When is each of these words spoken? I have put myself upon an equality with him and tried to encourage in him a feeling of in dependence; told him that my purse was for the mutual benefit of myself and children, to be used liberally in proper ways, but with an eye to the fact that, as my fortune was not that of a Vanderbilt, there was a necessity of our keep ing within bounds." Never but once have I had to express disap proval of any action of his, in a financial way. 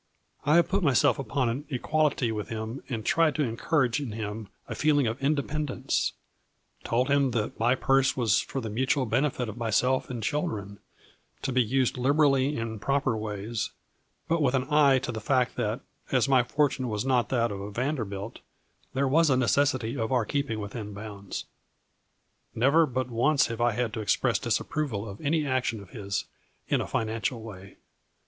I 0.47 0.55
have 0.55 0.67
put 0.67 0.81
myself 0.81 1.19
upon 1.19 1.47
an 1.47 1.65
equality 1.69 2.31
with 2.31 2.49
him 2.49 2.81
and 2.89 3.05
tried 3.05 3.35
to 3.35 3.43
encourage 3.43 3.99
in 3.99 4.13
him 4.13 4.47
a 4.67 4.73
feeling 4.73 5.05
of 5.05 5.21
in 5.23 5.35
dependence; 5.35 6.13
told 6.83 7.07
him 7.07 7.29
that 7.37 7.59
my 7.59 7.75
purse 7.75 8.17
was 8.17 8.39
for 8.39 8.59
the 8.61 8.69
mutual 8.71 9.05
benefit 9.05 9.47
of 9.47 9.57
myself 9.57 10.09
and 10.09 10.23
children, 10.23 10.79
to 11.43 11.51
be 11.51 11.61
used 11.61 11.99
liberally 11.99 12.57
in 12.57 12.79
proper 12.79 13.15
ways, 13.15 13.73
but 14.27 14.41
with 14.41 14.55
an 14.55 14.65
eye 14.73 14.97
to 14.97 15.11
the 15.11 15.21
fact 15.21 15.55
that, 15.57 15.81
as 16.11 16.27
my 16.27 16.41
fortune 16.41 16.87
was 16.89 17.05
not 17.05 17.29
that 17.29 17.51
of 17.51 17.61
a 17.61 17.69
Vanderbilt, 17.69 18.39
there 18.95 19.07
was 19.07 19.29
a 19.29 19.37
necessity 19.37 19.95
of 19.95 20.11
our 20.11 20.25
keep 20.25 20.49
ing 20.49 20.59
within 20.59 20.95
bounds." 20.95 21.45
Never 22.55 22.87
but 22.87 23.11
once 23.11 23.45
have 23.45 23.61
I 23.61 23.73
had 23.73 23.93
to 23.93 24.01
express 24.01 24.39
disap 24.39 24.63
proval 24.67 25.07
of 25.07 25.21
any 25.21 25.45
action 25.45 25.79
of 25.79 25.91
his, 25.91 26.25
in 26.67 26.81
a 26.81 26.87
financial 26.87 27.43
way. 27.43 27.77